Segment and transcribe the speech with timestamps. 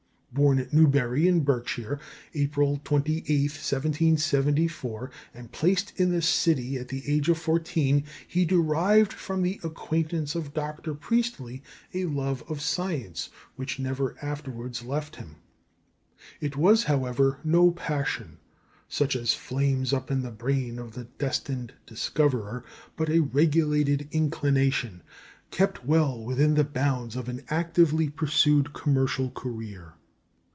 [0.33, 1.99] Born at Newbury in Berkshire,
[2.33, 9.11] April 28, 1774, and placed in the City at the age of fourteen, he derived
[9.11, 10.93] from the acquaintance of Dr.
[10.95, 11.61] Priestley
[11.93, 15.35] a love of science which never afterwards left him.
[16.39, 18.37] It was, however, no passion
[18.87, 22.63] such as flames up in the brain of the destined discoverer,
[22.95, 25.03] but a regulated inclination,
[25.49, 29.95] kept well within the bounds of an actively pursued commercial career.